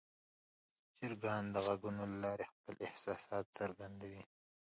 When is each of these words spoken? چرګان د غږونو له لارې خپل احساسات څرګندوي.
چرګان 0.97 1.43
د 1.53 1.55
غږونو 1.65 2.03
له 2.11 2.17
لارې 2.23 2.45
خپل 2.53 2.75
احساسات 2.87 3.45
څرګندوي. 3.57 4.23